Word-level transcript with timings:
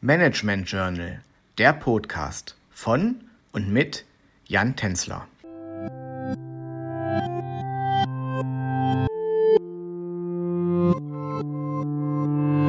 Management 0.00 0.70
Journal, 0.70 1.24
der 1.58 1.72
Podcast 1.72 2.56
von 2.70 3.16
und 3.50 3.68
mit 3.72 4.04
Jan 4.46 4.76
Tenzler. 4.76 5.26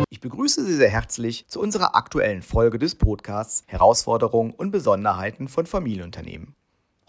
Ich 0.10 0.20
begrüße 0.22 0.66
Sie 0.66 0.74
sehr 0.74 0.90
herzlich 0.90 1.46
zu 1.48 1.62
unserer 1.62 1.96
aktuellen 1.96 2.42
Folge 2.42 2.80
des 2.80 2.96
Podcasts 2.96 3.64
Herausforderungen 3.68 4.56
und 4.56 4.72
Besonderheiten 4.72 5.48
von 5.48 5.68
Familienunternehmen. 5.68 6.56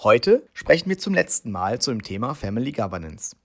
Heute 0.01 0.47
sprechen 0.53 0.91
wir 0.91 0.99
zum 0.99 1.15
letzten 1.15 1.51
Mal 1.51 1.81
zu 1.81 1.93
dem 1.93 2.03
Thema 2.03 2.35
Family 2.35 2.73
Governance. 2.73 3.37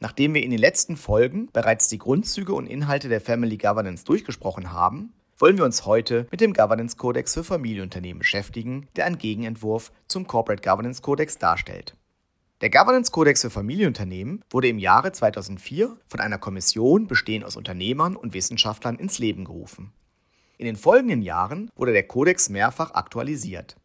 Nachdem 0.00 0.34
wir 0.34 0.42
in 0.42 0.50
den 0.50 0.60
letzten 0.60 0.98
Folgen 0.98 1.48
bereits 1.50 1.88
die 1.88 1.96
Grundzüge 1.96 2.52
und 2.52 2.66
Inhalte 2.66 3.08
der 3.08 3.22
Family 3.22 3.56
Governance 3.56 4.04
durchgesprochen 4.04 4.70
haben, 4.70 5.14
wollen 5.38 5.58
wir 5.58 5.64
uns 5.64 5.84
heute 5.84 6.26
mit 6.30 6.40
dem 6.40 6.52
Governance 6.52 6.96
Kodex 6.96 7.34
für 7.34 7.44
Familienunternehmen 7.44 8.20
beschäftigen, 8.20 8.88
der 8.96 9.06
einen 9.06 9.18
Gegenentwurf 9.18 9.92
zum 10.06 10.26
Corporate 10.26 10.62
Governance 10.62 11.02
Kodex 11.02 11.38
darstellt. 11.38 11.96
Der 12.60 12.70
Governance 12.70 13.10
Kodex 13.10 13.42
für 13.42 13.50
Familienunternehmen 13.50 14.44
wurde 14.48 14.68
im 14.68 14.78
Jahre 14.78 15.12
2004 15.12 15.96
von 16.06 16.20
einer 16.20 16.38
Kommission 16.38 17.08
bestehend 17.08 17.44
aus 17.44 17.56
Unternehmern 17.56 18.16
und 18.16 18.32
Wissenschaftlern 18.32 18.96
ins 18.96 19.18
Leben 19.18 19.44
gerufen. 19.44 19.92
In 20.56 20.66
den 20.66 20.76
folgenden 20.76 21.20
Jahren 21.20 21.70
wurde 21.74 21.92
der 21.92 22.06
Kodex 22.06 22.48
mehrfach 22.48 22.94
aktualisiert. 22.94 23.76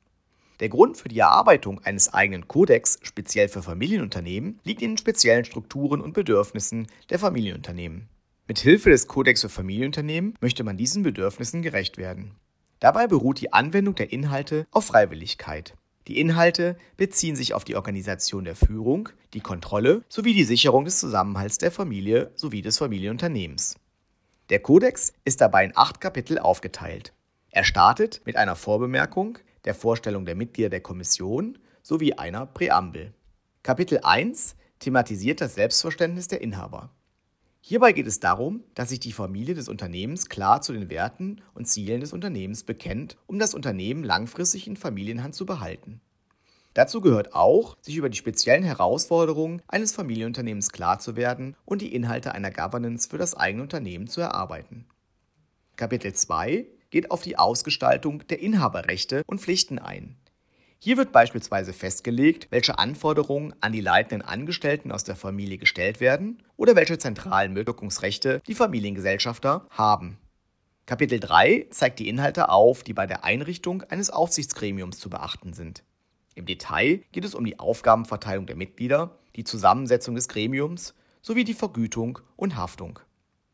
Der 0.59 0.69
Grund 0.69 0.97
für 0.97 1.09
die 1.09 1.19
Erarbeitung 1.19 1.79
eines 1.83 2.13
eigenen 2.13 2.47
Kodex 2.47 2.99
speziell 3.01 3.47
für 3.47 3.63
Familienunternehmen 3.63 4.59
liegt 4.63 4.81
in 4.81 4.91
den 4.91 4.97
speziellen 4.97 5.45
Strukturen 5.45 6.01
und 6.01 6.13
Bedürfnissen 6.13 6.87
der 7.09 7.17
Familienunternehmen. 7.17 8.07
Mit 8.49 8.57
Hilfe 8.57 8.89
des 8.89 9.07
Kodex 9.07 9.41
für 9.41 9.49
Familienunternehmen 9.49 10.33
möchte 10.41 10.63
man 10.63 10.75
diesen 10.75 11.03
Bedürfnissen 11.03 11.61
gerecht 11.61 11.99
werden. 11.99 12.31
Dabei 12.79 13.05
beruht 13.05 13.39
die 13.39 13.53
Anwendung 13.53 13.93
der 13.93 14.11
Inhalte 14.11 14.65
auf 14.71 14.85
Freiwilligkeit. 14.85 15.75
Die 16.07 16.19
Inhalte 16.19 16.75
beziehen 16.97 17.35
sich 17.35 17.53
auf 17.53 17.63
die 17.63 17.75
Organisation 17.75 18.45
der 18.45 18.55
Führung, 18.55 19.09
die 19.35 19.41
Kontrolle 19.41 20.03
sowie 20.09 20.33
die 20.33 20.45
Sicherung 20.45 20.83
des 20.83 20.99
Zusammenhalts 20.99 21.59
der 21.59 21.71
Familie 21.71 22.31
sowie 22.33 22.63
des 22.63 22.79
Familienunternehmens. 22.79 23.75
Der 24.49 24.61
Kodex 24.61 25.13
ist 25.25 25.41
dabei 25.41 25.65
in 25.65 25.77
acht 25.77 26.01
Kapitel 26.01 26.39
aufgeteilt. 26.39 27.13
Er 27.51 27.63
startet 27.63 28.21
mit 28.25 28.35
einer 28.35 28.55
Vorbemerkung, 28.55 29.37
der 29.65 29.75
Vorstellung 29.75 30.25
der 30.25 30.33
Mitglieder 30.33 30.69
der 30.69 30.81
Kommission 30.81 31.59
sowie 31.83 32.13
einer 32.13 32.47
Präambel. 32.47 33.13
Kapitel 33.61 33.99
1 34.01 34.55
thematisiert 34.79 35.39
das 35.39 35.53
Selbstverständnis 35.53 36.29
der 36.29 36.41
Inhaber. 36.41 36.89
Hierbei 37.61 37.91
geht 37.91 38.07
es 38.07 38.19
darum, 38.19 38.63
dass 38.73 38.89
sich 38.89 38.99
die 38.99 39.11
Familie 39.11 39.53
des 39.53 39.67
Unternehmens 39.67 40.29
klar 40.29 40.61
zu 40.61 40.73
den 40.73 40.89
Werten 40.89 41.41
und 41.53 41.67
Zielen 41.67 42.01
des 42.01 42.13
Unternehmens 42.13 42.63
bekennt, 42.63 43.17
um 43.27 43.37
das 43.37 43.53
Unternehmen 43.53 44.03
langfristig 44.03 44.65
in 44.65 44.77
Familienhand 44.77 45.35
zu 45.35 45.45
behalten. 45.45 46.01
Dazu 46.73 47.01
gehört 47.01 47.33
auch, 47.33 47.77
sich 47.81 47.97
über 47.97 48.09
die 48.09 48.17
speziellen 48.17 48.63
Herausforderungen 48.63 49.61
eines 49.67 49.91
Familienunternehmens 49.91 50.71
klar 50.71 50.99
zu 50.99 51.15
werden 51.15 51.55
und 51.65 51.81
die 51.81 51.93
Inhalte 51.93 52.33
einer 52.33 52.51
Governance 52.51 53.09
für 53.09 53.17
das 53.17 53.35
eigene 53.35 53.63
Unternehmen 53.63 54.07
zu 54.07 54.21
erarbeiten. 54.21 54.85
Kapitel 55.75 56.13
2 56.13 56.67
geht 56.89 57.11
auf 57.11 57.21
die 57.21 57.37
Ausgestaltung 57.37 58.25
der 58.27 58.39
Inhaberrechte 58.39 59.23
und 59.25 59.41
Pflichten 59.41 59.79
ein. 59.79 60.15
Hier 60.81 60.95
wird 60.95 61.11
beispielsweise 61.11 61.73
festgelegt, 61.73 62.47
welche 62.51 62.79
Anforderungen 62.79 63.53
an 63.59 63.73
die 63.73 63.81
leitenden 63.81 64.21
Angestellten 64.21 64.93
aus 64.93 65.03
der 65.03 65.17
Familie 65.17 65.57
gestellt 65.57 65.99
werden 65.99 66.41
oder 66.55 66.77
welche 66.77 66.97
zentralen 66.97 67.53
Wirkungsrechte 67.55 68.41
die 68.47 68.55
Familiengesellschafter 68.55 69.67
haben. 69.71 70.17
Kapitel 70.85 71.19
3 71.19 71.67
zeigt 71.69 71.99
die 71.99 72.07
Inhalte 72.07 72.47
auf, 72.47 72.83
die 72.83 72.93
bei 72.93 73.05
der 73.05 73.25
Einrichtung 73.25 73.83
eines 73.83 74.09
Aufsichtsgremiums 74.09 74.99
zu 74.99 75.09
beachten 75.09 75.51
sind. 75.51 75.83
Im 76.35 76.45
Detail 76.45 77.03
geht 77.11 77.25
es 77.25 77.35
um 77.35 77.43
die 77.43 77.59
Aufgabenverteilung 77.59 78.45
der 78.45 78.55
Mitglieder, 78.55 79.19
die 79.35 79.43
Zusammensetzung 79.43 80.15
des 80.15 80.29
Gremiums 80.29 80.95
sowie 81.21 81.43
die 81.43 81.53
Vergütung 81.53 82.19
und 82.37 82.55
Haftung. 82.55 82.99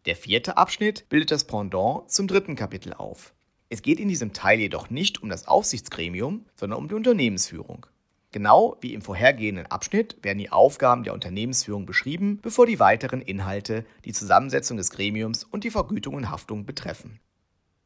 Der 0.05 0.15
vierte 0.15 0.57
Abschnitt 0.57 1.09
bildet 1.09 1.31
das 1.31 1.45
Pendant 1.45 2.11
zum 2.11 2.27
dritten 2.27 2.55
Kapitel 2.55 2.93
auf. 2.93 3.34
Es 3.69 3.81
geht 3.81 3.99
in 3.99 4.07
diesem 4.07 4.33
Teil 4.33 4.59
jedoch 4.59 4.89
nicht 4.89 5.23
um 5.23 5.29
das 5.29 5.47
Aufsichtsgremium, 5.47 6.45
sondern 6.55 6.79
um 6.79 6.87
die 6.87 6.93
Unternehmensführung. 6.93 7.87
Genau 8.31 8.77
wie 8.81 8.93
im 8.93 9.01
vorhergehenden 9.01 9.65
Abschnitt 9.67 10.17
werden 10.21 10.39
die 10.39 10.51
Aufgaben 10.51 11.03
der 11.03 11.13
Unternehmensführung 11.13 11.85
beschrieben, 11.85 12.39
bevor 12.41 12.65
die 12.65 12.79
weiteren 12.79 13.21
Inhalte 13.21 13.85
die 14.03 14.11
Zusammensetzung 14.11 14.77
des 14.77 14.91
Gremiums 14.91 15.45
und 15.45 15.63
die 15.63 15.71
Vergütung 15.71 16.15
und 16.15 16.29
Haftung 16.29 16.65
betreffen. 16.65 17.19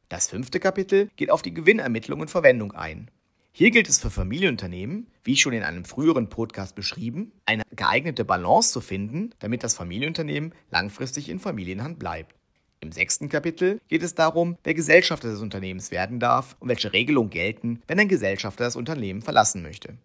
Das 0.08 0.26
fünfte 0.26 0.58
Kapitel 0.58 1.08
geht 1.14 1.30
auf 1.30 1.42
die 1.42 1.54
Gewinnermittlung 1.54 2.20
und 2.20 2.30
Verwendung 2.30 2.72
ein. 2.72 3.10
Hier 3.52 3.70
gilt 3.70 3.88
es 3.88 4.00
für 4.00 4.10
Familienunternehmen, 4.10 5.06
wie 5.22 5.36
schon 5.36 5.52
in 5.52 5.62
einem 5.62 5.84
früheren 5.84 6.28
Podcast 6.28 6.74
beschrieben, 6.74 7.32
eine 7.46 7.62
geeignete 7.74 8.24
Balance 8.24 8.72
zu 8.72 8.80
finden, 8.80 9.30
damit 9.38 9.62
das 9.62 9.74
Familienunternehmen 9.74 10.52
langfristig 10.70 11.28
in 11.28 11.38
Familienhand 11.38 11.98
bleibt. 11.98 12.34
Im 12.82 12.92
sechsten 12.92 13.28
Kapitel 13.28 13.78
geht 13.88 14.02
es 14.02 14.14
darum, 14.14 14.56
wer 14.64 14.72
Gesellschafter 14.72 15.28
des 15.28 15.42
Unternehmens 15.42 15.90
werden 15.90 16.18
darf 16.18 16.56
und 16.60 16.68
welche 16.70 16.94
Regelungen 16.94 17.28
gelten, 17.28 17.82
wenn 17.86 18.00
ein 18.00 18.08
Gesellschafter 18.08 18.64
das 18.64 18.74
Unternehmen 18.74 19.20
verlassen 19.20 19.60
möchte. 19.60 19.98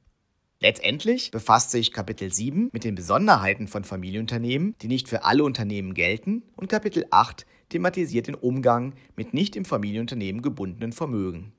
Letztendlich 0.59 1.31
befasst 1.31 1.71
sich 1.71 1.93
Kapitel 1.93 2.33
7 2.33 2.69
mit 2.73 2.83
den 2.83 2.95
Besonderheiten 2.95 3.69
von 3.69 3.85
Familienunternehmen, 3.85 4.75
die 4.81 4.89
nicht 4.89 5.07
für 5.07 5.23
alle 5.23 5.45
Unternehmen 5.45 5.93
gelten, 5.93 6.43
und 6.57 6.67
Kapitel 6.67 7.05
8 7.11 7.45
thematisiert 7.69 8.27
den 8.27 8.35
Umgang 8.35 8.93
mit 9.15 9.33
nicht 9.33 9.55
im 9.55 9.63
Familienunternehmen 9.63 10.41
gebundenen 10.41 10.91
Vermögen. 10.91 11.53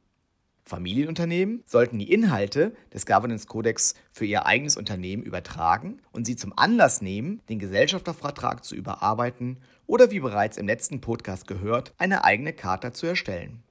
Familienunternehmen 0.66 1.62
sollten 1.65 2.00
die 2.00 2.12
Inhalte 2.12 2.75
des 2.93 3.06
Governance 3.06 3.47
Codex 3.47 3.94
für 4.10 4.27
ihr 4.27 4.47
eigenes 4.47 4.77
Unternehmen 4.77 5.22
übertragen 5.22 6.00
und 6.10 6.27
sie 6.27 6.34
zum 6.34 6.53
Anlass 6.56 7.00
nehmen, 7.00 7.41
den 7.49 7.60
Gesellschaftervertrag 7.60 8.65
zu 8.65 8.75
überarbeiten 8.75 9.59
oder 9.87 10.10
wie 10.10 10.19
bereits 10.19 10.56
im 10.56 10.66
letzten 10.66 11.00
Podcast 11.00 11.47
gehört, 11.47 11.94
eine 11.99 12.25
eigene 12.25 12.53
Charta 12.53 12.93
zu 12.93 13.06
erstellen. 13.06 13.62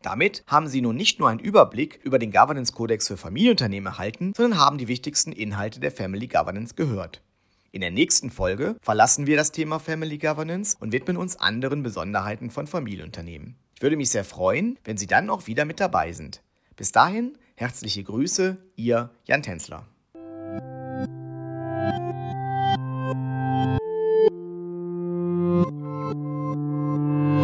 Damit 0.00 0.44
haben 0.46 0.66
Sie 0.66 0.80
nun 0.80 0.96
nicht 0.96 1.18
nur 1.18 1.28
einen 1.28 1.40
Überblick 1.40 2.00
über 2.02 2.18
den 2.18 2.32
Governance 2.32 2.72
Codex 2.72 3.08
für 3.08 3.18
Familienunternehmen 3.18 3.92
erhalten, 3.92 4.32
sondern 4.34 4.58
haben 4.58 4.78
die 4.78 4.88
wichtigsten 4.88 5.32
Inhalte 5.32 5.78
der 5.78 5.92
Family 5.92 6.26
Governance 6.26 6.74
gehört. 6.74 7.20
In 7.70 7.82
der 7.82 7.90
nächsten 7.90 8.30
Folge 8.30 8.76
verlassen 8.80 9.26
wir 9.26 9.36
das 9.36 9.52
Thema 9.52 9.78
Family 9.78 10.16
Governance 10.16 10.76
und 10.80 10.92
widmen 10.92 11.18
uns 11.18 11.36
anderen 11.36 11.82
Besonderheiten 11.82 12.50
von 12.50 12.66
Familienunternehmen. 12.66 13.56
Würde 13.84 13.98
mich 13.98 14.08
sehr 14.08 14.24
freuen, 14.24 14.78
wenn 14.84 14.96
Sie 14.96 15.06
dann 15.06 15.28
auch 15.28 15.46
wieder 15.46 15.66
mit 15.66 15.78
dabei 15.78 16.14
sind. 16.14 16.40
Bis 16.74 16.90
dahin, 16.90 17.36
herzliche 17.54 18.02
Grüße, 18.02 18.56
Ihr 18.76 19.10
Jan 19.26 19.42
Tänzler. 19.42 19.86